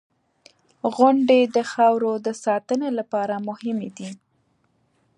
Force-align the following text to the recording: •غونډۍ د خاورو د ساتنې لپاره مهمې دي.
•غونډۍ 0.95 1.41
د 1.55 1.57
خاورو 1.71 2.13
د 2.25 2.27
ساتنې 2.43 2.89
لپاره 2.99 3.35
مهمې 3.47 3.89
دي. 3.97 4.09